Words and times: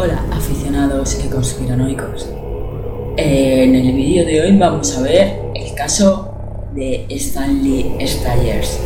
Hola 0.00 0.24
aficionados 0.30 1.18
y 1.24 1.28
conspiranoicos. 1.28 2.28
En 3.16 3.74
el 3.74 3.92
vídeo 3.96 4.24
de 4.24 4.42
hoy 4.42 4.56
vamos 4.56 4.96
a 4.96 5.02
ver 5.02 5.40
el 5.56 5.74
caso 5.74 6.36
de 6.72 7.04
Stanley 7.10 7.96
Styers, 8.06 8.78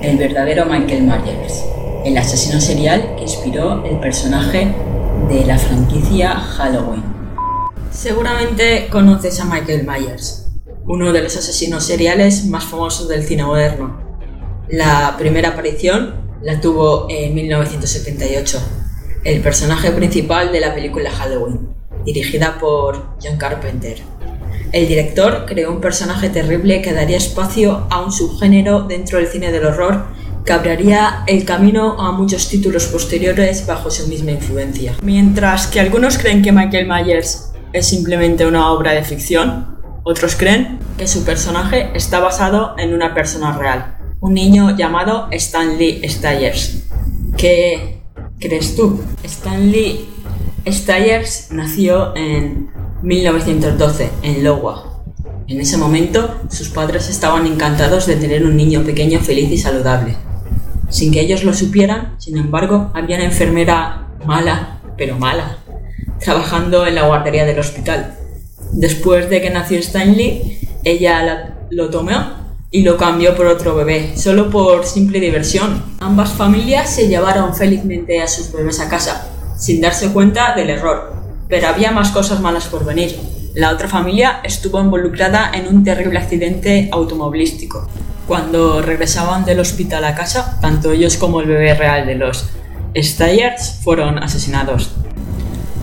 el 0.00 0.16
verdadero 0.16 0.64
Michael 0.64 1.02
Myers, 1.02 1.62
el 2.06 2.16
asesino 2.16 2.62
serial 2.62 3.14
que 3.16 3.24
inspiró 3.24 3.84
el 3.84 4.00
personaje 4.00 4.74
de 5.28 5.44
la 5.44 5.58
franquicia 5.58 6.30
Halloween. 6.30 7.04
Seguramente 7.90 8.88
conoces 8.90 9.38
a 9.40 9.44
Michael 9.44 9.86
Myers, 9.86 10.46
uno 10.86 11.12
de 11.12 11.20
los 11.20 11.36
asesinos 11.36 11.84
seriales 11.84 12.46
más 12.46 12.64
famosos 12.64 13.06
del 13.10 13.22
cine 13.22 13.44
moderno. 13.44 14.00
La 14.70 15.14
primera 15.18 15.50
aparición 15.50 16.24
la 16.40 16.58
tuvo 16.58 17.06
en 17.10 17.34
1978 17.34 18.83
el 19.24 19.40
personaje 19.40 19.90
principal 19.90 20.52
de 20.52 20.60
la 20.60 20.74
película 20.74 21.10
Halloween, 21.10 21.68
dirigida 22.04 22.58
por 22.58 23.16
John 23.22 23.38
Carpenter. 23.38 23.96
El 24.70 24.86
director 24.86 25.46
creó 25.46 25.72
un 25.72 25.80
personaje 25.80 26.28
terrible 26.28 26.82
que 26.82 26.92
daría 26.92 27.16
espacio 27.16 27.86
a 27.90 28.02
un 28.02 28.12
subgénero 28.12 28.82
dentro 28.82 29.18
del 29.18 29.28
cine 29.28 29.50
del 29.50 29.64
horror 29.64 30.04
que 30.44 30.52
abriría 30.52 31.24
el 31.26 31.44
camino 31.46 31.98
a 31.98 32.12
muchos 32.12 32.48
títulos 32.48 32.86
posteriores 32.86 33.66
bajo 33.66 33.90
su 33.90 34.08
misma 34.08 34.32
influencia. 34.32 34.94
Mientras 35.02 35.68
que 35.68 35.80
algunos 35.80 36.18
creen 36.18 36.42
que 36.42 36.52
Michael 36.52 36.86
Myers 36.86 37.52
es 37.72 37.86
simplemente 37.86 38.44
una 38.44 38.70
obra 38.72 38.92
de 38.92 39.04
ficción, 39.04 39.78
otros 40.02 40.36
creen 40.36 40.78
que 40.98 41.06
su 41.06 41.24
personaje 41.24 41.90
está 41.94 42.20
basado 42.20 42.74
en 42.76 42.92
una 42.92 43.14
persona 43.14 43.56
real, 43.56 43.96
un 44.20 44.34
niño 44.34 44.76
llamado 44.76 45.28
Stanley 45.30 46.06
Styers, 46.06 46.84
que 47.38 48.03
crees 48.44 48.76
tú? 48.76 49.00
Stanley 49.22 50.06
Styers 50.66 51.48
nació 51.50 52.14
en 52.14 52.68
1912 53.02 54.10
en 54.22 54.42
Iowa. 54.42 55.02
En 55.48 55.60
ese 55.60 55.78
momento, 55.78 56.42
sus 56.50 56.68
padres 56.68 57.08
estaban 57.08 57.46
encantados 57.46 58.06
de 58.06 58.16
tener 58.16 58.44
un 58.44 58.56
niño 58.56 58.82
pequeño 58.82 59.20
feliz 59.20 59.50
y 59.50 59.56
saludable. 59.56 60.16
Sin 60.90 61.10
que 61.10 61.20
ellos 61.20 61.42
lo 61.42 61.54
supieran, 61.54 62.16
sin 62.18 62.36
embargo, 62.36 62.90
había 62.94 63.16
una 63.16 63.24
enfermera 63.24 64.08
mala, 64.26 64.80
pero 64.98 65.18
mala, 65.18 65.58
trabajando 66.20 66.86
en 66.86 66.96
la 66.96 67.06
guardería 67.06 67.46
del 67.46 67.58
hospital. 67.58 68.18
Después 68.72 69.30
de 69.30 69.40
que 69.40 69.50
nació 69.50 69.78
Stanley, 69.78 70.58
ella 70.84 71.56
lo 71.70 71.88
tomó 71.88 72.43
y 72.74 72.82
lo 72.82 72.96
cambió 72.96 73.36
por 73.36 73.46
otro 73.46 73.76
bebé, 73.76 74.14
solo 74.16 74.50
por 74.50 74.84
simple 74.84 75.20
diversión. 75.20 75.80
Ambas 76.00 76.32
familias 76.32 76.90
se 76.90 77.06
llevaron 77.06 77.54
felizmente 77.54 78.20
a 78.20 78.26
sus 78.26 78.50
bebés 78.50 78.80
a 78.80 78.88
casa, 78.88 79.28
sin 79.56 79.80
darse 79.80 80.12
cuenta 80.12 80.56
del 80.56 80.70
error. 80.70 81.14
Pero 81.48 81.68
había 81.68 81.92
más 81.92 82.10
cosas 82.10 82.40
malas 82.40 82.66
por 82.66 82.84
venir. 82.84 83.16
La 83.54 83.70
otra 83.70 83.86
familia 83.86 84.40
estuvo 84.42 84.80
involucrada 84.80 85.52
en 85.54 85.68
un 85.68 85.84
terrible 85.84 86.18
accidente 86.18 86.88
automovilístico. 86.90 87.88
Cuando 88.26 88.82
regresaban 88.82 89.44
del 89.44 89.60
hospital 89.60 90.04
a 90.04 90.16
casa, 90.16 90.58
tanto 90.60 90.90
ellos 90.90 91.16
como 91.16 91.42
el 91.42 91.46
bebé 91.46 91.74
real 91.74 92.06
de 92.06 92.16
los 92.16 92.46
Steyers 92.96 93.78
fueron 93.84 94.18
asesinados. 94.18 94.90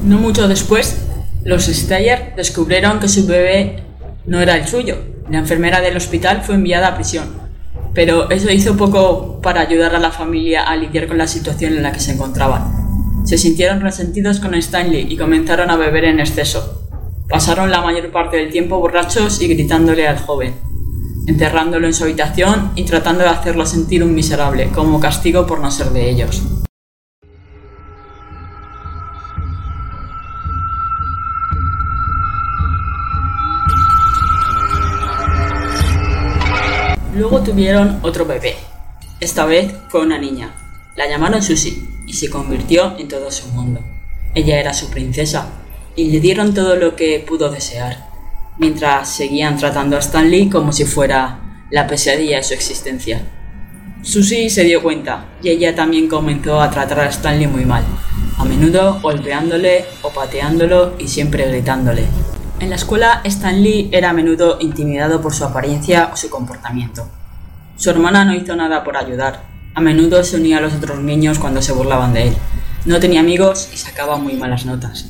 No 0.03 0.17
mucho 0.17 0.49
después, 0.49 0.97
los 1.45 1.67
Steyer 1.67 2.33
descubrieron 2.35 2.99
que 2.99 3.07
su 3.07 3.25
bebé 3.25 3.81
no 4.25 4.41
era 4.41 4.57
el 4.57 4.67
suyo, 4.67 4.97
la 5.31 5.39
enfermera 5.39 5.79
del 5.81 5.95
hospital 5.95 6.41
fue 6.43 6.55
enviada 6.55 6.89
a 6.89 6.95
prisión, 6.95 7.29
pero 7.93 8.29
eso 8.29 8.51
hizo 8.51 8.75
poco 8.75 9.39
para 9.41 9.61
ayudar 9.61 9.95
a 9.95 9.99
la 9.99 10.11
familia 10.11 10.63
a 10.63 10.75
lidiar 10.75 11.07
con 11.07 11.17
la 11.17 11.27
situación 11.27 11.73
en 11.73 11.83
la 11.83 11.91
que 11.91 11.99
se 11.99 12.11
encontraban. 12.11 13.25
Se 13.25 13.37
sintieron 13.37 13.81
resentidos 13.81 14.39
con 14.39 14.55
Stanley 14.55 15.07
y 15.09 15.17
comenzaron 15.17 15.69
a 15.69 15.77
beber 15.77 16.05
en 16.05 16.19
exceso. 16.19 16.87
Pasaron 17.29 17.71
la 17.71 17.81
mayor 17.81 18.11
parte 18.11 18.37
del 18.37 18.51
tiempo 18.51 18.79
borrachos 18.79 19.41
y 19.41 19.47
gritándole 19.47 20.07
al 20.07 20.19
joven, 20.19 20.53
enterrándolo 21.27 21.87
en 21.87 21.93
su 21.93 22.03
habitación 22.03 22.71
y 22.75 22.83
tratando 22.83 23.23
de 23.23 23.29
hacerlo 23.29 23.65
sentir 23.65 24.03
un 24.03 24.13
miserable, 24.13 24.69
como 24.73 24.99
castigo 24.99 25.47
por 25.47 25.61
no 25.61 25.71
ser 25.71 25.91
de 25.91 26.09
ellos. 26.09 26.43
Luego 37.13 37.41
tuvieron 37.41 37.99
otro 38.03 38.25
bebé. 38.25 38.55
Esta 39.19 39.45
vez 39.45 39.73
fue 39.89 40.01
una 40.01 40.17
niña. 40.17 40.53
La 40.95 41.07
llamaron 41.07 41.43
Susie 41.43 41.83
y 42.07 42.13
se 42.13 42.29
convirtió 42.29 42.97
en 42.97 43.07
todo 43.07 43.29
su 43.31 43.47
mundo. 43.49 43.81
Ella 44.33 44.59
era 44.59 44.73
su 44.73 44.89
princesa 44.89 45.49
y 45.95 46.05
le 46.09 46.21
dieron 46.21 46.53
todo 46.53 46.77
lo 46.77 46.95
que 46.95 47.19
pudo 47.19 47.49
desear, 47.49 47.97
mientras 48.57 49.09
seguían 49.09 49.57
tratando 49.57 49.97
a 49.97 49.99
Stanley 49.99 50.49
como 50.49 50.71
si 50.71 50.85
fuera 50.85 51.65
la 51.69 51.85
pesadilla 51.85 52.37
de 52.37 52.43
su 52.43 52.53
existencia. 52.53 53.21
Susie 54.03 54.49
se 54.49 54.63
dio 54.63 54.81
cuenta 54.81 55.25
y 55.43 55.49
ella 55.49 55.75
también 55.75 56.07
comenzó 56.07 56.61
a 56.61 56.71
tratar 56.71 57.01
a 57.01 57.09
Stanley 57.09 57.47
muy 57.47 57.65
mal, 57.65 57.83
a 58.37 58.45
menudo 58.45 58.99
golpeándole 59.01 59.85
o 60.01 60.09
pateándolo 60.09 60.95
y 60.97 61.07
siempre 61.07 61.47
gritándole. 61.47 62.05
En 62.61 62.69
la 62.69 62.75
escuela, 62.75 63.21
Stan 63.23 63.63
Lee 63.63 63.89
era 63.91 64.11
a 64.11 64.13
menudo 64.13 64.57
intimidado 64.59 65.19
por 65.19 65.33
su 65.33 65.43
apariencia 65.43 66.11
o 66.13 66.15
su 66.15 66.29
comportamiento. 66.29 67.07
Su 67.75 67.89
hermana 67.89 68.23
no 68.23 68.35
hizo 68.35 68.55
nada 68.55 68.83
por 68.83 68.95
ayudar. 68.95 69.41
A 69.73 69.81
menudo 69.81 70.23
se 70.23 70.37
unía 70.37 70.59
a 70.59 70.61
los 70.61 70.75
otros 70.75 70.99
niños 70.99 71.39
cuando 71.39 71.63
se 71.63 71.71
burlaban 71.71 72.13
de 72.13 72.27
él. 72.27 72.35
No 72.85 72.99
tenía 72.99 73.21
amigos 73.21 73.69
y 73.73 73.77
sacaba 73.77 74.17
muy 74.17 74.33
malas 74.33 74.67
notas. 74.67 75.07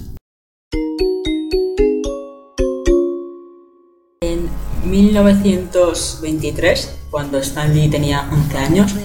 En 4.21 4.49
1923, 4.85 6.99
cuando 7.09 7.37
Stan 7.39 7.75
Lee 7.75 7.89
tenía 7.89 8.29
11 8.31 8.57
años, 8.59 8.95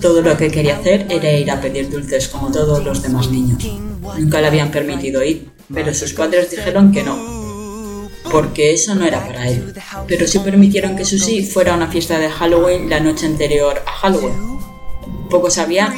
todo 0.00 0.22
lo 0.22 0.36
que 0.36 0.52
quería 0.52 0.76
hacer 0.76 1.08
era 1.10 1.32
ir 1.32 1.50
a 1.50 1.60
pedir 1.60 1.90
dulces 1.90 2.28
como 2.28 2.52
todos 2.52 2.84
los 2.84 3.02
demás 3.02 3.28
niños. 3.28 3.68
Nunca 4.16 4.40
le 4.40 4.46
habían 4.46 4.70
permitido 4.70 5.24
ir, 5.24 5.50
pero 5.74 5.92
sus 5.92 6.12
padres 6.12 6.52
dijeron 6.52 6.92
que 6.92 7.02
no, 7.02 7.37
porque 8.30 8.72
eso 8.72 8.94
no 8.94 9.04
era 9.04 9.24
para 9.26 9.48
él. 9.48 9.74
Pero 10.06 10.26
sí 10.26 10.38
permitieron 10.38 10.96
que 10.96 11.04
Susie 11.04 11.44
fuera 11.44 11.72
a 11.72 11.76
una 11.76 11.88
fiesta 11.88 12.18
de 12.18 12.30
Halloween 12.30 12.88
la 12.88 13.00
noche 13.00 13.26
anterior 13.26 13.82
a 13.86 13.92
Halloween. 13.92 14.58
Poco 15.30 15.50
sabía 15.50 15.94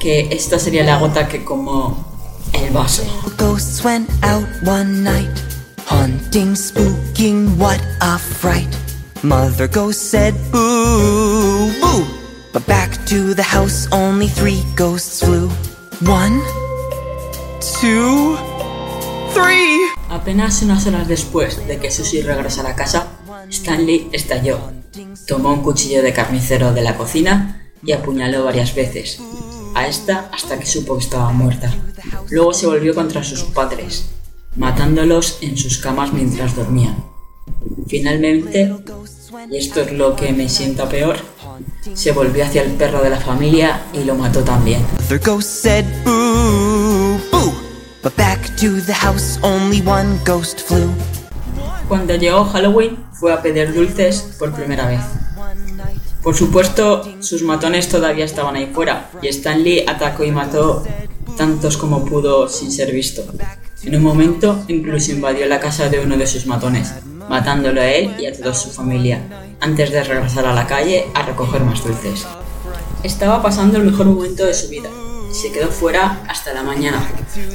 que 0.00 0.28
esta 0.30 0.58
sería 0.58 0.84
la 0.84 0.98
gota 0.98 1.28
que 1.28 1.44
como 1.44 2.04
el 2.52 2.70
vaso. 2.70 3.02
Hunting, 5.90 6.54
spooking, 6.54 7.56
what 7.58 7.80
a 8.02 8.18
fright. 8.18 8.68
Mother 9.22 9.66
ghost 9.66 10.10
said 10.10 10.34
boo, 10.52 11.72
boo. 11.80 12.06
But 12.52 12.66
back 12.66 12.92
to 13.06 13.32
the 13.34 13.42
house 13.42 13.88
only 13.90 14.28
three 14.28 14.62
ghosts 14.76 15.24
flew. 15.24 15.48
One, 16.00 16.42
two, 17.80 18.36
three. 19.32 19.97
Apenas 20.08 20.62
unas 20.62 20.86
horas 20.86 21.06
después 21.06 21.66
de 21.66 21.78
que 21.78 21.90
Susie 21.90 22.22
regresara 22.22 22.70
a 22.70 22.76
casa, 22.76 23.08
Stanley 23.50 24.08
estalló. 24.12 24.58
Tomó 25.26 25.52
un 25.52 25.62
cuchillo 25.62 26.02
de 26.02 26.14
carnicero 26.14 26.72
de 26.72 26.82
la 26.82 26.96
cocina 26.96 27.70
y 27.82 27.92
apuñaló 27.92 28.44
varias 28.44 28.74
veces, 28.74 29.20
a 29.74 29.86
esta 29.86 30.30
hasta 30.32 30.58
que 30.58 30.66
supo 30.66 30.96
que 30.96 31.04
estaba 31.04 31.30
muerta. 31.32 31.72
Luego 32.30 32.54
se 32.54 32.66
volvió 32.66 32.94
contra 32.94 33.22
sus 33.22 33.42
padres, 33.44 34.06
matándolos 34.56 35.38
en 35.42 35.58
sus 35.58 35.78
camas 35.78 36.12
mientras 36.12 36.56
dormían. 36.56 36.96
Finalmente, 37.86 38.74
y 39.50 39.56
esto 39.56 39.82
es 39.82 39.92
lo 39.92 40.16
que 40.16 40.32
me 40.32 40.48
sienta 40.48 40.88
peor, 40.88 41.18
se 41.94 42.12
volvió 42.12 42.44
hacia 42.44 42.62
el 42.62 42.72
perro 42.72 43.02
de 43.02 43.10
la 43.10 43.20
familia 43.20 43.82
y 43.92 44.04
lo 44.04 44.14
mató 44.14 44.40
también. 44.40 44.82
Cuando 51.88 52.14
llegó 52.14 52.44
Halloween, 52.44 52.96
fue 53.12 53.32
a 53.32 53.42
pedir 53.42 53.74
dulces 53.74 54.36
por 54.38 54.52
primera 54.52 54.86
vez. 54.86 55.00
Por 56.22 56.34
supuesto, 56.34 57.02
sus 57.20 57.42
matones 57.42 57.88
todavía 57.88 58.24
estaban 58.24 58.56
ahí 58.56 58.70
fuera, 58.72 59.10
y 59.22 59.28
Stanley 59.28 59.84
atacó 59.86 60.24
y 60.24 60.30
mató 60.30 60.84
tantos 61.36 61.76
como 61.76 62.04
pudo 62.04 62.48
sin 62.48 62.72
ser 62.72 62.92
visto. 62.92 63.24
En 63.82 63.94
un 63.96 64.02
momento, 64.02 64.64
incluso 64.68 65.12
invadió 65.12 65.46
la 65.46 65.60
casa 65.60 65.88
de 65.88 66.00
uno 66.00 66.16
de 66.16 66.26
sus 66.26 66.46
matones, 66.46 66.92
matándolo 67.28 67.80
a 67.80 67.86
él 67.86 68.16
y 68.18 68.26
a 68.26 68.32
toda 68.32 68.54
su 68.54 68.70
familia, 68.70 69.22
antes 69.60 69.90
de 69.90 70.02
regresar 70.02 70.46
a 70.46 70.54
la 70.54 70.66
calle 70.66 71.06
a 71.14 71.22
recoger 71.22 71.62
más 71.62 71.84
dulces. 71.84 72.26
Estaba 73.02 73.42
pasando 73.42 73.78
el 73.78 73.84
mejor 73.84 74.06
momento 74.06 74.44
de 74.44 74.54
su 74.54 74.68
vida, 74.68 74.90
se 75.32 75.52
quedó 75.52 75.68
fuera 75.68 76.22
hasta 76.28 76.52
la 76.52 76.62
mañana, 76.62 77.06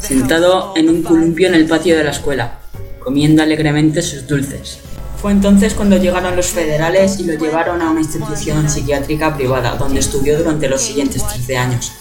sentado 0.01 0.73
en 0.75 0.89
un 0.89 1.03
columpio 1.03 1.47
en 1.47 1.55
el 1.55 1.67
patio 1.67 1.97
de 1.97 2.03
la 2.03 2.11
escuela, 2.11 2.59
comiendo 2.99 3.43
alegremente 3.43 4.01
sus 4.01 4.27
dulces. 4.27 4.79
Fue 5.21 5.31
entonces 5.31 5.73
cuando 5.73 5.97
llegaron 5.97 6.35
los 6.35 6.47
federales 6.47 7.19
y 7.19 7.23
lo 7.23 7.33
llevaron 7.33 7.81
a 7.81 7.89
una 7.89 8.01
institución 8.01 8.69
psiquiátrica 8.69 9.35
privada, 9.35 9.75
donde 9.77 10.01
estudió 10.01 10.37
durante 10.37 10.67
los 10.67 10.81
siguientes 10.81 11.25
13 11.25 11.57
años. 11.57 11.93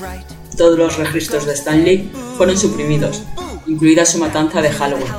Todos 0.56 0.76
los 0.76 0.98
registros 0.98 1.46
de 1.46 1.54
Stanley 1.54 2.10
fueron 2.36 2.58
suprimidos, 2.58 3.22
incluida 3.66 4.04
su 4.04 4.19
matanza 4.19 4.60
de 4.60 4.70
Halloween. 4.70 5.12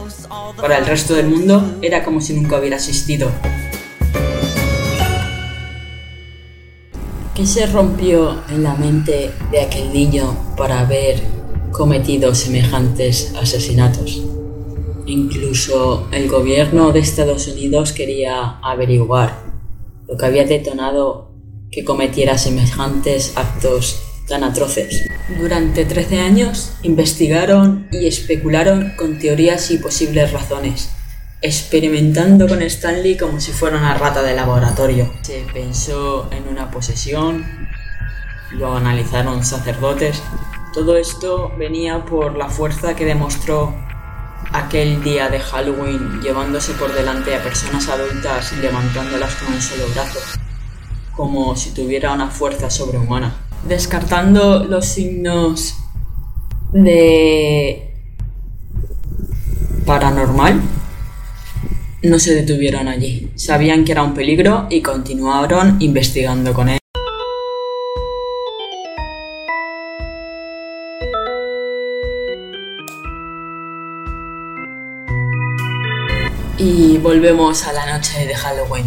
Para 0.58 0.78
el 0.78 0.86
resto 0.86 1.14
del 1.14 1.28
mundo 1.28 1.78
era 1.82 2.04
como 2.04 2.20
si 2.20 2.34
nunca 2.34 2.60
hubiera 2.60 2.76
existido. 2.76 3.32
¿Qué 7.36 7.48
se 7.48 7.66
rompió 7.66 8.44
en 8.48 8.62
la 8.62 8.76
mente 8.76 9.32
de 9.50 9.62
aquel 9.62 9.92
niño 9.92 10.38
para 10.56 10.82
haber 10.82 11.20
cometido 11.72 12.36
semejantes 12.36 13.34
asesinatos? 13.36 14.22
Incluso 15.08 16.08
el 16.12 16.30
gobierno 16.30 16.92
de 16.92 17.00
Estados 17.00 17.48
Unidos 17.48 17.92
quería 17.92 18.60
averiguar 18.62 19.40
lo 20.08 20.16
que 20.16 20.26
había 20.28 20.46
detonado 20.46 21.32
que 21.72 21.84
cometiera 21.84 22.38
semejantes 22.38 23.34
actos 23.36 24.04
tan 24.28 24.44
atroces. 24.44 25.04
Durante 25.40 25.86
13 25.86 26.20
años 26.20 26.74
investigaron 26.84 27.88
y 27.92 28.06
especularon 28.06 28.94
con 28.96 29.18
teorías 29.18 29.72
y 29.72 29.80
posibles 29.80 30.32
razones, 30.34 30.92
experimentando 31.44 32.48
con 32.48 32.62
Stanley 32.62 33.18
como 33.18 33.42
si 33.42 33.52
fuera 33.52 33.78
una 33.78 33.96
rata 33.96 34.24
de 34.24 34.34
laboratorio. 34.34 35.12
Se 35.24 35.46
pensó 35.54 36.30
en 36.32 36.48
una 36.48 36.72
posesión, 36.72 37.46
lo 38.52 38.78
analizaron 38.78 39.44
sacerdotes. 39.44 40.24
Todo 40.74 40.96
esto 40.98 41.52
venía 41.60 42.06
por 42.06 42.38
la 42.38 42.48
fuerza 42.48 42.96
que 42.96 43.04
demostró 43.04 43.76
aquel 44.54 45.04
día 45.04 45.30
de 45.30 45.42
Halloween 45.42 46.22
llevándose 46.22 46.74
por 46.74 46.94
delante 46.94 47.36
a 47.36 47.44
personas 47.44 47.90
adultas 47.90 48.54
y 48.54 48.62
levantándolas 48.62 49.36
con 49.36 49.54
un 49.54 49.62
solo 49.62 49.84
brazo, 49.94 50.20
como 51.14 51.58
si 51.58 51.72
tuviera 51.72 52.14
una 52.14 52.30
fuerza 52.30 52.70
sobrehumana. 52.70 53.36
Descartando 53.68 54.64
los 54.64 54.86
signos 54.86 55.76
de 56.72 57.94
paranormal, 59.86 60.62
no 62.04 62.20
se 62.20 62.36
detuvieron 62.36 62.88
allí. 62.88 63.32
Sabían 63.36 63.86
que 63.86 63.94
era 63.94 64.04
un 64.04 64.14
peligro 64.14 64.68
y 64.70 64.82
continuaron 64.82 65.78
investigando 65.82 66.54
con 66.54 66.70
él. 66.70 66.80
Y 76.58 76.98
volvemos 76.98 77.66
a 77.68 77.74
la 77.74 77.98
noche 77.98 78.26
de 78.26 78.36
Halloween, 78.36 78.86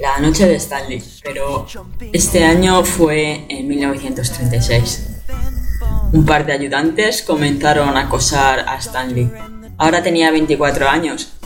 la 0.00 0.18
noche 0.20 0.46
de 0.46 0.54
Stanley, 0.54 1.02
pero 1.22 1.66
este 2.12 2.44
año 2.44 2.82
fue 2.84 3.44
en 3.48 3.68
1936. 3.68 5.08
Un 6.12 6.24
par 6.24 6.46
de 6.46 6.52
ayudantes 6.52 7.22
comenzaron 7.22 7.96
a 7.96 8.02
acosar 8.02 8.60
a 8.60 8.76
Stanley. 8.76 9.30
Ahora 9.76 10.02
tenía 10.02 10.30
24 10.30 10.88
años 10.88 11.39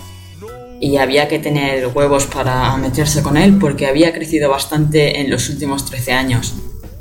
y 0.85 0.99
había 0.99 1.29
que 1.29 1.39
tener 1.39 1.87
huevos 1.87 2.27
para 2.27 2.77
meterse 2.77 3.23
con 3.23 3.39
él 3.39 3.57
porque 3.59 3.87
había 3.87 4.13
crecido 4.13 4.51
bastante 4.51 5.19
en 5.19 5.31
los 5.31 5.49
últimos 5.49 5.87
13 5.87 6.13
años. 6.13 6.53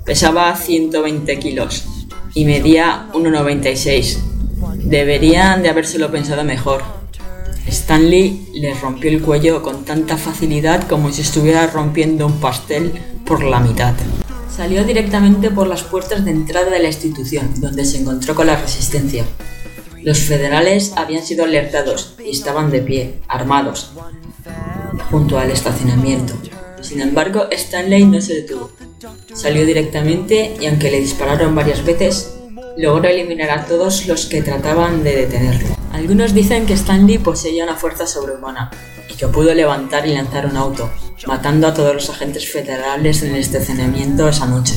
Pesaba 0.06 0.56
120 0.56 1.38
kilos 1.40 1.84
y 2.34 2.46
medía 2.46 3.10
1,96. 3.12 4.20
Deberían 4.86 5.64
de 5.64 5.70
habérselo 5.70 6.10
pensado 6.10 6.46
mejor 6.46 6.82
Stanley 7.68 8.48
le 8.54 8.74
rompió 8.74 9.10
el 9.10 9.22
cuello 9.22 9.62
con 9.62 9.84
tanta 9.84 10.16
facilidad 10.16 10.88
como 10.88 11.12
si 11.12 11.22
estuviera 11.22 11.68
rompiendo 11.68 12.26
un 12.26 12.40
pastel 12.40 12.94
por 13.26 13.44
la 13.44 13.60
mitad. 13.60 13.94
Salió 14.56 14.86
directamente 14.86 15.52
por 15.52 15.68
las 15.68 15.84
puertas 15.84 16.24
de 16.24 16.32
entrada 16.32 16.70
de 16.70 16.80
la 16.80 16.88
institución, 16.88 17.50
donde 17.58 17.84
se 17.84 17.98
encontró 17.98 18.34
con 18.34 18.48
la 18.48 18.56
resistencia. 18.56 19.26
Los 20.04 20.20
federales 20.20 20.92
habían 20.98 21.24
sido 21.24 21.46
alertados 21.46 22.16
y 22.24 22.32
estaban 22.32 22.70
de 22.72 22.82
pie, 22.82 23.22
armados, 23.30 23.92
junto 25.10 25.40
al 25.40 25.50
estacionamiento. 25.50 26.34
Sin 26.82 27.00
embargo, 27.00 27.48
Stanley 27.50 28.04
no 28.06 28.20
se 28.20 28.42
detuvo. 28.42 28.70
Salió 29.34 29.66
directamente 29.66 30.58
y 30.60 30.66
aunque 30.66 30.92
le 30.92 31.00
dispararon 31.00 31.56
varias 31.56 31.86
veces, 31.86 32.36
logró 32.76 33.08
eliminar 33.08 33.50
a 33.52 33.66
todos 33.66 34.06
los 34.06 34.26
que 34.26 34.42
trataban 34.42 35.06
de 35.06 35.16
detenerlo. 35.16 35.70
Algunos 35.94 36.34
dicen 36.34 36.66
que 36.66 36.74
Stanley 36.74 37.20
poseía 37.20 37.64
una 37.64 37.78
fuerza 37.78 38.06
sobrehumana 38.06 38.72
y 39.10 39.14
que 39.14 39.28
pudo 39.28 39.54
levantar 39.54 40.06
y 40.06 40.14
lanzar 40.14 40.48
un 40.48 40.58
auto, 40.58 40.90
matando 41.28 41.68
a 41.68 41.74
todos 41.74 41.94
los 41.94 42.10
agentes 42.10 42.52
federales 42.52 43.24
en 43.24 43.36
el 43.36 43.42
estacionamiento 43.42 44.28
esa 44.28 44.48
noche. 44.48 44.76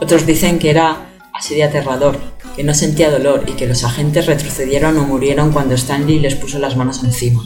Otros 0.00 0.24
dicen 0.24 0.60
que 0.60 0.70
era 0.70 1.08
así 1.32 1.56
de 1.56 1.64
aterrador, 1.64 2.16
que 2.56 2.64
no 2.64 2.74
sentía 2.74 3.10
dolor 3.10 3.44
y 3.46 3.52
que 3.52 3.66
los 3.66 3.84
agentes 3.84 4.26
retrocedieron 4.26 4.96
o 4.98 5.04
murieron 5.04 5.52
cuando 5.52 5.74
Stanley 5.74 6.18
les 6.18 6.34
puso 6.34 6.58
las 6.58 6.76
manos 6.76 7.02
encima. 7.02 7.42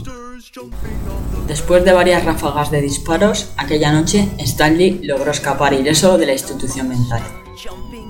Después 1.47 1.85
de 1.85 1.93
varias 1.93 2.25
ráfagas 2.25 2.71
de 2.71 2.81
disparos, 2.81 3.51
aquella 3.57 3.93
noche 3.93 4.29
Stanley 4.39 5.01
logró 5.03 5.31
escapar 5.31 5.75
ileso 5.75 6.19
de 6.19 6.27
la 6.27 6.33
institución 6.33 6.89
mental. 6.89 7.23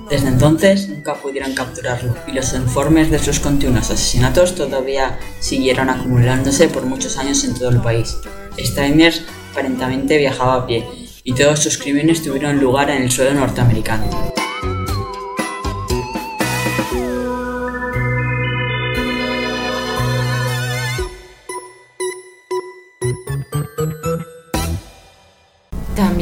Desde 0.09 0.29
entonces 0.29 0.87
nunca 0.87 1.15
pudieron 1.15 1.53
capturarlo 1.53 2.15
y 2.27 2.31
los 2.31 2.53
informes 2.53 3.11
de 3.11 3.19
sus 3.19 3.39
continuos 3.39 3.91
asesinatos 3.91 4.55
todavía 4.55 5.19
siguieron 5.39 5.89
acumulándose 5.89 6.69
por 6.69 6.85
muchos 6.85 7.17
años 7.17 7.43
en 7.43 7.53
todo 7.53 7.69
el 7.69 7.81
país. 7.81 8.17
Steiner 8.57 9.13
aparentemente 9.51 10.17
viajaba 10.17 10.55
a 10.55 10.65
pie 10.65 10.85
y 11.23 11.33
todos 11.33 11.59
sus 11.59 11.77
crímenes 11.77 12.23
tuvieron 12.23 12.59
lugar 12.59 12.89
en 12.89 13.03
el 13.03 13.11
suelo 13.11 13.33
norteamericano. 13.33 14.36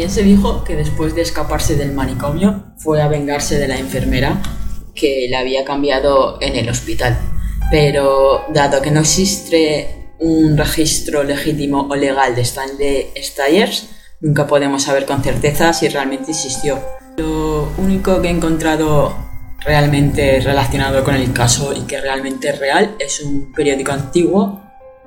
Se 0.07 0.23
dijo 0.23 0.63
que 0.63 0.75
después 0.75 1.13
de 1.15 1.23
escaparse 1.23 1.75
del 1.75 1.91
manicomio 1.91 2.73
fue 2.77 3.01
a 3.01 3.07
vengarse 3.07 3.57
de 3.57 3.67
la 3.67 3.77
enfermera 3.77 4.41
que 4.93 5.27
la 5.29 5.39
había 5.39 5.65
cambiado 5.65 6.37
en 6.41 6.55
el 6.55 6.69
hospital. 6.69 7.17
Pero 7.69 8.45
dado 8.53 8.81
que 8.81 8.91
no 8.91 9.01
existe 9.01 10.13
un 10.19 10.57
registro 10.57 11.23
legítimo 11.23 11.87
o 11.89 11.95
legal 11.95 12.35
de 12.35 12.43
Stanley 12.43 13.07
Styers, 13.17 13.89
nunca 14.21 14.47
podemos 14.47 14.83
saber 14.83 15.05
con 15.05 15.21
certeza 15.23 15.73
si 15.73 15.89
realmente 15.89 16.31
existió. 16.31 16.79
Lo 17.17 17.69
único 17.77 18.21
que 18.21 18.29
he 18.29 18.31
encontrado 18.31 19.15
realmente 19.59 20.39
relacionado 20.39 21.03
con 21.03 21.15
el 21.15 21.33
caso 21.33 21.73
y 21.73 21.81
que 21.81 21.99
realmente 21.99 22.49
es 22.49 22.59
real 22.59 22.95
es 22.99 23.19
un 23.21 23.51
periódico 23.51 23.91
antiguo, 23.91 24.61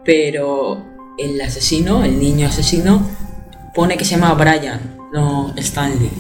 pero 0.04 0.84
el 1.16 1.40
asesino, 1.40 2.04
el 2.04 2.18
niño 2.18 2.48
asesino, 2.48 3.17
pone 3.78 3.96
que 3.96 4.04
se 4.04 4.16
llama 4.16 4.34
Brian, 4.34 4.96
no 5.12 5.54
Stanley. 5.56 6.10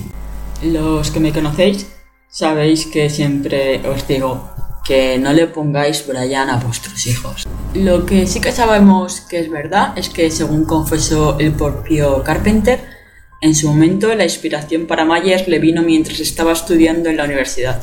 Los 0.62 1.10
que 1.10 1.18
me 1.18 1.32
conocéis 1.32 1.88
sabéis 2.30 2.86
que 2.86 3.10
siempre 3.10 3.82
os 3.84 4.06
digo 4.06 4.48
que 4.84 5.18
no 5.18 5.32
le 5.32 5.48
pongáis 5.48 6.06
Brian 6.06 6.50
a 6.50 6.58
vuestros 6.58 7.04
hijos. 7.08 7.48
Lo 7.74 8.06
que 8.06 8.28
sí 8.28 8.40
que 8.40 8.52
sabemos 8.52 9.22
que 9.22 9.40
es 9.40 9.50
verdad 9.50 9.98
es 9.98 10.08
que 10.08 10.30
según 10.30 10.66
confesó 10.66 11.36
el 11.40 11.50
propio 11.50 12.22
Carpenter, 12.22 12.78
en 13.40 13.56
su 13.56 13.66
momento 13.66 14.14
la 14.14 14.22
inspiración 14.22 14.86
para 14.86 15.04
Myers 15.04 15.48
le 15.48 15.58
vino 15.58 15.82
mientras 15.82 16.20
estaba 16.20 16.52
estudiando 16.52 17.10
en 17.10 17.16
la 17.16 17.24
universidad. 17.24 17.82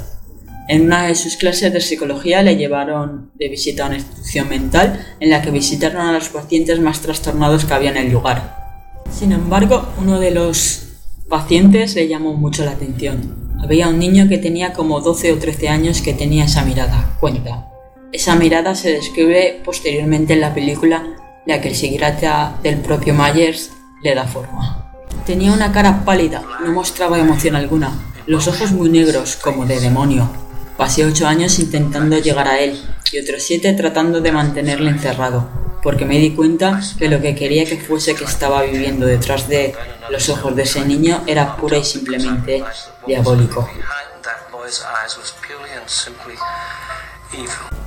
En 0.69 0.85
una 0.85 1.07
de 1.07 1.15
sus 1.15 1.35
clases 1.35 1.73
de 1.73 1.81
psicología 1.81 2.43
le 2.43 2.55
llevaron 2.55 3.29
de 3.35 3.49
visita 3.49 3.83
a 3.83 3.87
una 3.87 3.97
institución 3.97 4.47
mental 4.47 5.05
en 5.19 5.31
la 5.31 5.41
que 5.41 5.51
visitaron 5.51 6.07
a 6.07 6.13
los 6.13 6.29
pacientes 6.29 6.79
más 6.79 7.01
trastornados 7.01 7.65
que 7.65 7.73
había 7.73 7.89
en 7.89 7.97
el 7.97 8.13
lugar. 8.13 8.64
Sin 9.09 9.31
embargo, 9.31 9.87
uno 9.97 10.19
de 10.19 10.31
los 10.31 10.83
pacientes 11.29 11.95
le 11.95 12.07
llamó 12.07 12.33
mucho 12.33 12.65
la 12.65 12.71
atención. 12.71 13.55
Había 13.61 13.87
un 13.87 13.97
niño 13.97 14.27
que 14.27 14.37
tenía 14.37 14.73
como 14.73 15.01
12 15.01 15.33
o 15.33 15.37
13 15.39 15.69
años 15.69 16.01
que 16.01 16.13
tenía 16.13 16.45
esa 16.45 16.63
mirada, 16.63 17.15
cuenta. 17.19 17.71
Esa 18.11 18.35
mirada 18.35 18.75
se 18.75 18.91
describe 18.91 19.61
posteriormente 19.63 20.33
en 20.33 20.41
la 20.41 20.53
película, 20.53 21.03
la 21.45 21.61
que 21.61 21.69
el 21.69 21.75
psiquiatra 21.75 22.57
del 22.61 22.77
propio 22.77 23.13
Myers 23.13 23.71
le 24.03 24.15
da 24.15 24.25
forma. 24.25 24.93
Tenía 25.25 25.53
una 25.53 25.71
cara 25.71 26.05
pálida, 26.05 26.43
no 26.63 26.71
mostraba 26.71 27.17
emoción 27.17 27.55
alguna, 27.55 27.91
los 28.27 28.47
ojos 28.47 28.71
muy 28.71 28.89
negros, 28.89 29.37
como 29.37 29.65
de 29.65 29.79
demonio. 29.79 30.29
Pasé 30.77 31.05
ocho 31.05 31.25
años 31.25 31.57
intentando 31.57 32.19
llegar 32.19 32.47
a 32.47 32.59
él 32.59 32.79
y 33.11 33.19
otros 33.19 33.43
siete 33.43 33.73
tratando 33.73 34.21
de 34.21 34.31
mantenerle 34.31 34.91
encerrado 34.91 35.64
porque 35.85 36.03
me 36.03 36.17
di 36.17 36.31
cuenta 36.31 36.81
que 36.97 37.07
lo 37.07 37.21
que 37.21 37.35
quería 37.35 37.63
que 37.63 37.77
fuese 37.77 38.15
que 38.15 38.23
estaba 38.23 38.63
viviendo 38.63 39.05
detrás 39.05 39.47
de 39.47 39.75
los 40.09 40.29
ojos 40.29 40.55
de 40.55 40.63
ese 40.63 40.83
niño 40.83 41.21
era 41.27 41.55
pura 41.57 41.77
y 41.77 41.83
simplemente 41.83 42.63
diabólico. 43.05 43.69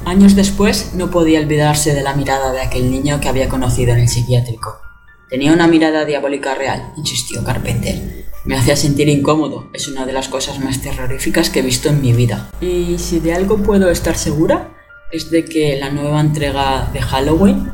Años 0.04 0.36
después 0.36 0.94
no 0.94 1.10
podía 1.10 1.40
olvidarse 1.40 1.92
de 1.92 2.02
la 2.02 2.14
mirada 2.14 2.52
de 2.52 2.60
aquel 2.60 2.88
niño 2.88 3.18
que 3.20 3.28
había 3.28 3.48
conocido 3.48 3.94
en 3.94 3.98
el 3.98 4.08
psiquiátrico. 4.08 4.80
Tenía 5.28 5.52
una 5.52 5.66
mirada 5.66 6.04
diabólica 6.04 6.54
real, 6.54 6.92
insistió 6.96 7.42
Carpenter. 7.42 8.26
Me 8.44 8.56
hacía 8.56 8.76
sentir 8.76 9.08
incómodo, 9.08 9.70
es 9.72 9.88
una 9.88 10.06
de 10.06 10.12
las 10.12 10.28
cosas 10.28 10.60
más 10.60 10.80
terroríficas 10.80 11.50
que 11.50 11.58
he 11.58 11.62
visto 11.62 11.88
en 11.88 12.00
mi 12.00 12.12
vida. 12.12 12.48
¿Y 12.60 12.96
si 12.98 13.18
de 13.18 13.34
algo 13.34 13.58
puedo 13.58 13.90
estar 13.90 14.16
segura? 14.16 14.76
es 15.10 15.30
de 15.30 15.44
que 15.44 15.78
la 15.78 15.90
nueva 15.90 16.20
entrega 16.20 16.88
de 16.92 17.00
Halloween 17.00 17.72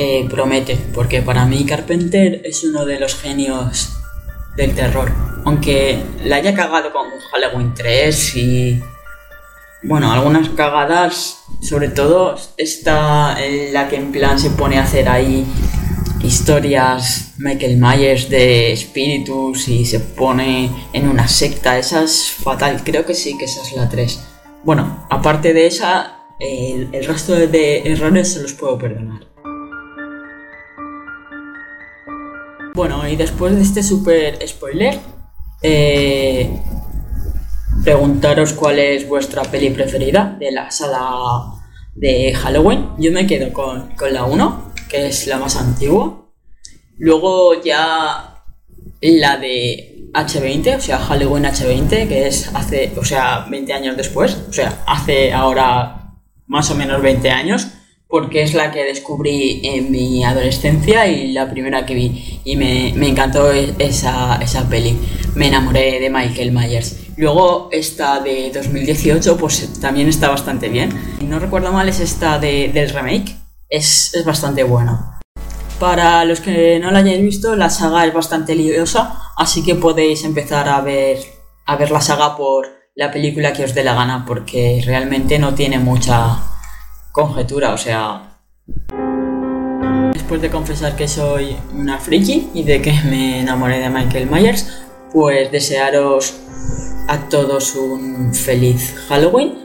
eh, 0.00 0.28
promete, 0.30 0.78
porque 0.94 1.22
para 1.22 1.44
mí 1.44 1.64
Carpenter 1.64 2.40
es 2.44 2.62
uno 2.62 2.84
de 2.84 3.00
los 3.00 3.16
genios 3.16 3.94
del 4.56 4.72
terror. 4.72 5.10
Aunque 5.44 6.00
la 6.24 6.36
haya 6.36 6.54
cagado 6.54 6.92
con 6.92 7.08
Halloween 7.32 7.74
3 7.74 8.36
y... 8.36 8.80
Bueno, 9.82 10.12
algunas 10.12 10.50
cagadas, 10.50 11.40
sobre 11.62 11.88
todo 11.88 12.36
esta 12.56 13.44
en 13.44 13.72
la 13.72 13.88
que 13.88 13.96
en 13.96 14.12
plan 14.12 14.38
se 14.38 14.50
pone 14.50 14.78
a 14.78 14.84
hacer 14.84 15.08
ahí 15.08 15.44
historias 16.22 17.34
Michael 17.38 17.76
Myers 17.76 18.28
de 18.28 18.70
espíritus 18.72 19.66
y 19.66 19.84
se 19.84 19.98
pone 19.98 20.70
en 20.92 21.08
una 21.08 21.26
secta. 21.26 21.76
Esa 21.76 22.04
es 22.04 22.30
fatal, 22.30 22.82
creo 22.84 23.04
que 23.04 23.14
sí 23.14 23.36
que 23.36 23.46
esa 23.46 23.62
es 23.62 23.72
la 23.72 23.88
3. 23.88 24.20
Bueno, 24.62 25.06
aparte 25.10 25.52
de 25.52 25.66
esa, 25.66 26.20
el, 26.38 26.88
el 26.92 27.04
resto 27.04 27.34
de 27.34 27.82
errores 27.84 28.32
se 28.32 28.42
los 28.42 28.52
puedo 28.52 28.78
perdonar. 28.78 29.27
Bueno, 32.78 33.08
y 33.08 33.16
después 33.16 33.56
de 33.56 33.62
este 33.62 33.82
super 33.82 34.38
spoiler, 34.46 35.00
eh, 35.62 36.62
preguntaros 37.82 38.52
cuál 38.52 38.78
es 38.78 39.08
vuestra 39.08 39.42
peli 39.42 39.70
preferida 39.70 40.36
de 40.38 40.52
la 40.52 40.70
sala 40.70 41.54
de 41.96 42.32
Halloween. 42.34 42.90
Yo 42.96 43.10
me 43.10 43.26
quedo 43.26 43.52
con, 43.52 43.96
con 43.96 44.14
la 44.14 44.26
1, 44.26 44.74
que 44.88 45.08
es 45.08 45.26
la 45.26 45.38
más 45.38 45.56
antigua. 45.56 46.30
Luego 46.98 47.60
ya 47.60 48.44
la 49.00 49.36
de 49.38 50.10
H20, 50.12 50.76
o 50.76 50.80
sea, 50.80 50.98
Halloween 51.00 51.46
H20, 51.46 52.06
que 52.06 52.28
es 52.28 52.54
hace, 52.54 52.92
o 52.96 53.04
sea, 53.04 53.44
20 53.50 53.72
años 53.72 53.96
después, 53.96 54.38
o 54.48 54.52
sea, 54.52 54.84
hace 54.86 55.32
ahora 55.32 56.12
más 56.46 56.70
o 56.70 56.76
menos 56.76 57.02
20 57.02 57.28
años 57.28 57.66
porque 58.08 58.42
es 58.42 58.54
la 58.54 58.72
que 58.72 58.84
descubrí 58.84 59.60
en 59.62 59.90
mi 59.90 60.24
adolescencia 60.24 61.06
y 61.06 61.32
la 61.32 61.50
primera 61.50 61.84
que 61.84 61.94
vi. 61.94 62.40
Y 62.44 62.56
me, 62.56 62.88
encantó 63.06 63.52
e, 63.52 63.74
esa, 63.78 64.36
esa, 64.36 64.68
peli. 64.68 64.98
Me 65.34 65.48
enamoré 65.48 66.00
de 66.00 66.08
Michael 66.08 66.52
Myers. 66.52 66.96
Luego 67.16 67.68
esta 67.70 68.20
de 68.20 68.50
2018 68.52 69.36
pues 69.36 69.80
también 69.80 70.08
está 70.08 70.30
bastante 70.30 70.68
bien. 70.68 70.90
No 71.20 71.38
recuerdo 71.38 71.72
mal 71.72 71.88
es 71.88 72.00
esta 72.00 72.38
de, 72.38 72.70
del 72.72 72.90
remake. 72.90 73.36
Es, 73.68 74.14
es 74.14 74.24
bastante 74.24 74.64
buena. 74.64 75.18
Para 75.78 76.24
los 76.24 76.40
que 76.40 76.80
no 76.80 76.90
la 76.90 77.00
hayáis 77.00 77.22
visto, 77.22 77.54
la 77.54 77.70
saga 77.70 78.04
es 78.04 78.12
bastante 78.12 78.56
liosa, 78.56 79.32
así 79.36 79.62
que 79.62 79.76
podéis 79.76 80.24
empezar 80.24 80.68
a 80.68 80.80
ver, 80.80 81.18
a 81.66 81.76
ver 81.76 81.92
la 81.92 82.00
saga 82.00 82.36
por 82.36 82.66
la 82.96 83.12
película 83.12 83.52
que 83.52 83.62
os 83.62 83.74
dé 83.74 83.84
la 83.84 83.94
gana, 83.94 84.24
porque 84.26 84.82
realmente 84.84 85.38
no 85.38 85.54
tiene 85.54 85.78
mucha, 85.78 86.36
conjetura, 87.18 87.74
o 87.74 87.76
sea... 87.76 88.38
Después 90.12 90.40
de 90.40 90.50
confesar 90.50 90.94
que 90.94 91.08
soy 91.08 91.56
una 91.74 91.98
friki 91.98 92.50
y 92.54 92.62
de 92.62 92.80
que 92.80 92.92
me 93.10 93.40
enamoré 93.40 93.80
de 93.80 93.90
Michael 93.90 94.30
Myers, 94.30 94.84
pues 95.12 95.50
desearos 95.50 96.36
a 97.08 97.28
todos 97.28 97.74
un 97.74 98.32
feliz 98.32 98.94
Halloween. 99.08 99.58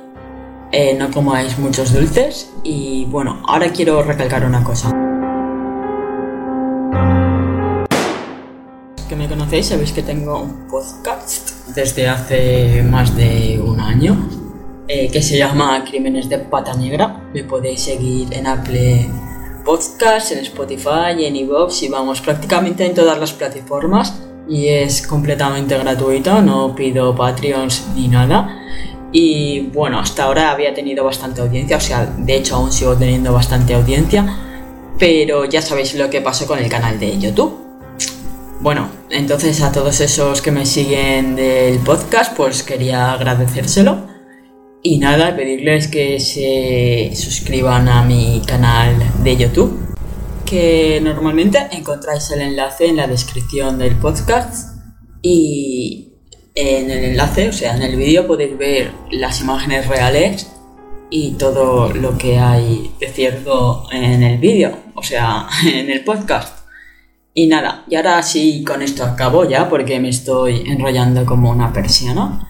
Eh, 0.72 0.96
no 0.98 1.12
comáis 1.12 1.60
muchos 1.60 1.94
dulces 1.94 2.50
y 2.64 3.06
bueno, 3.06 3.44
ahora 3.48 3.72
quiero 3.72 4.02
recalcar 4.02 4.46
una 4.46 4.64
cosa. 4.64 4.92
que 9.08 9.16
me 9.16 9.28
conocéis 9.28 9.68
sabéis 9.68 9.92
que 9.92 10.02
tengo 10.02 10.40
un 10.40 10.68
podcast 10.70 11.68
desde 11.76 12.08
hace 12.08 12.82
más 12.82 13.16
de 13.16 13.62
un 13.64 13.80
año 13.80 14.43
eh, 14.96 15.10
que 15.12 15.24
se 15.24 15.40
llama 15.40 15.84
Crímenes 15.84 16.30
de 16.30 16.38
Pata 16.38 16.76
Negra. 16.76 17.24
Me 17.34 17.44
podéis 17.44 17.82
seguir 17.82 18.32
en 18.32 18.46
Apple 18.46 19.10
Podcast, 19.66 20.32
en 20.34 20.38
Spotify, 20.40 21.26
en 21.26 21.36
Evox 21.36 21.82
y 21.82 21.90
vamos 21.90 22.22
prácticamente 22.22 22.86
en 22.86 22.94
todas 22.94 23.20
las 23.20 23.34
plataformas 23.34 24.22
y 24.48 24.68
es 24.68 25.08
completamente 25.08 25.76
gratuito, 25.76 26.44
no 26.44 26.76
pido 26.76 27.16
Patreons 27.16 27.88
ni 27.96 28.08
nada. 28.08 28.56
Y 29.12 29.62
bueno, 29.74 30.00
hasta 30.00 30.26
ahora 30.26 30.52
había 30.52 30.76
tenido 30.76 31.04
bastante 31.04 31.42
audiencia, 31.42 31.78
o 31.78 31.82
sea, 31.82 32.06
de 32.06 32.36
hecho 32.36 32.58
aún 32.58 32.72
sigo 32.72 32.96
teniendo 32.96 33.34
bastante 33.34 33.74
audiencia, 33.74 34.26
pero 35.00 35.46
ya 35.46 35.64
sabéis 35.64 35.96
lo 35.96 36.08
que 36.12 36.22
pasó 36.22 36.46
con 36.46 36.60
el 36.60 36.70
canal 36.70 37.00
de 37.00 37.18
YouTube. 37.18 37.58
Bueno, 38.60 38.90
entonces 39.10 39.60
a 39.64 39.72
todos 39.72 40.00
esos 40.02 40.44
que 40.44 40.52
me 40.52 40.68
siguen 40.68 41.36
del 41.36 41.80
podcast, 41.80 42.36
pues 42.38 42.62
quería 42.62 43.12
agradecérselo. 43.14 44.13
Y 44.86 44.98
nada, 44.98 45.34
pedirles 45.34 45.88
que 45.88 46.20
se 46.20 47.16
suscriban 47.16 47.88
a 47.88 48.04
mi 48.04 48.42
canal 48.46 48.94
de 49.24 49.38
YouTube, 49.38 49.80
que 50.46 51.00
normalmente 51.02 51.58
encontráis 51.72 52.30
el 52.32 52.42
enlace 52.42 52.88
en 52.88 52.98
la 52.98 53.08
descripción 53.08 53.78
del 53.78 53.96
podcast 53.96 54.76
y 55.22 56.10
en 56.54 56.92
el 56.92 57.06
enlace, 57.06 57.48
o 57.48 57.54
sea, 57.54 57.78
en 57.78 57.82
el 57.82 57.96
vídeo 57.96 58.28
podéis 58.28 58.58
ver 58.58 58.92
las 59.10 59.40
imágenes 59.40 59.88
reales 59.88 60.52
y 61.10 61.36
todo 61.36 61.94
lo 61.94 62.18
que 62.18 62.40
hay 62.40 62.92
de 63.00 63.08
cierto 63.08 63.88
en 63.90 64.22
el 64.22 64.38
vídeo, 64.38 64.78
o 64.96 65.02
sea, 65.02 65.48
en 65.66 65.90
el 65.92 66.04
podcast. 66.04 66.58
Y 67.34 67.48
nada, 67.48 67.86
y 67.90 67.96
ahora 67.96 68.22
sí 68.22 68.66
con 68.68 68.82
esto 68.82 69.06
acabo 69.06 69.48
ya 69.48 69.70
porque 69.70 70.02
me 70.02 70.10
estoy 70.10 70.66
enrollando 70.68 71.26
como 71.26 71.50
una 71.50 71.72
persiana. 71.72 72.50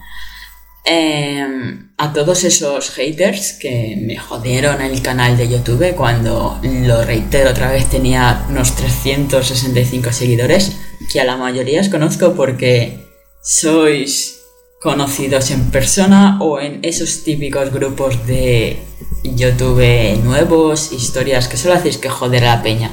Em, 0.86 1.88
a 1.96 2.12
todos 2.12 2.44
esos 2.44 2.90
haters 2.90 3.54
que 3.54 3.96
me 3.98 4.18
jodieron 4.18 4.82
el 4.82 5.00
canal 5.00 5.34
de 5.38 5.48
YouTube 5.48 5.94
cuando, 5.94 6.60
lo 6.62 7.02
reitero 7.04 7.50
otra 7.50 7.70
vez, 7.70 7.88
tenía 7.88 8.44
unos 8.50 8.76
365 8.76 10.12
seguidores, 10.12 10.72
que 11.10 11.20
a 11.20 11.24
la 11.24 11.38
mayoría 11.38 11.80
os 11.80 11.88
conozco 11.88 12.34
porque 12.34 13.02
sois 13.42 14.40
conocidos 14.82 15.50
en 15.50 15.70
persona 15.70 16.36
o 16.42 16.60
en 16.60 16.80
esos 16.82 17.24
típicos 17.24 17.72
grupos 17.72 18.26
de 18.26 18.78
YouTube 19.22 20.18
nuevos, 20.22 20.92
historias 20.92 21.48
que 21.48 21.56
solo 21.56 21.74
hacéis 21.74 21.96
que 21.96 22.10
joder 22.10 22.44
a 22.44 22.56
la 22.56 22.62
peña. 22.62 22.90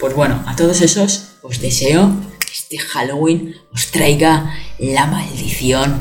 Pues 0.00 0.14
bueno, 0.14 0.42
a 0.48 0.56
todos 0.56 0.80
esos 0.80 1.36
os 1.42 1.60
deseo 1.60 2.10
que 2.40 2.52
este 2.52 2.78
Halloween 2.78 3.54
os 3.72 3.92
traiga 3.92 4.52
la 4.80 5.06
maldición 5.06 6.00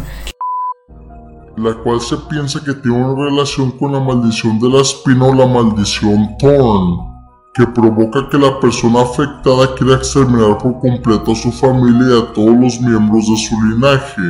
la 1.59 1.73
cual 1.73 1.99
se 1.99 2.15
piensa 2.29 2.63
que 2.63 2.73
tiene 2.73 3.03
una 3.03 3.25
relación 3.25 3.71
con 3.71 3.91
la 3.91 3.99
maldición 3.99 4.59
de 4.59 4.69
la 4.69 4.81
espina 4.81 5.25
o 5.25 5.33
la 5.33 5.45
maldición 5.45 6.37
Thorn, 6.39 6.99
que 7.53 7.67
provoca 7.67 8.29
que 8.29 8.37
la 8.37 8.57
persona 8.61 9.01
afectada 9.01 9.75
quiera 9.75 9.95
exterminar 9.95 10.57
por 10.57 10.79
completo 10.79 11.33
a 11.33 11.35
su 11.35 11.51
familia 11.51 12.15
y 12.15 12.21
a 12.21 12.33
todos 12.33 12.55
los 12.55 12.79
miembros 12.79 13.27
de 13.27 13.37
su 13.37 13.61
linaje. 13.61 14.21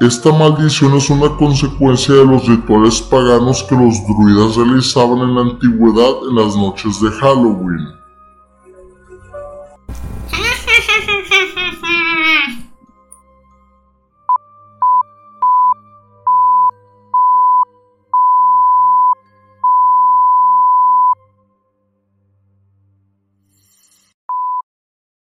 Esta 0.00 0.30
maldición 0.30 0.94
es 0.94 1.08
una 1.08 1.34
consecuencia 1.36 2.16
de 2.16 2.26
los 2.26 2.46
rituales 2.46 3.00
paganos 3.00 3.62
que 3.62 3.74
los 3.74 3.94
druidas 4.06 4.56
realizaban 4.56 5.20
en 5.20 5.34
la 5.34 5.40
antigüedad 5.42 6.14
en 6.28 6.36
las 6.36 6.54
noches 6.54 7.00
de 7.00 7.10
Halloween. 7.12 8.01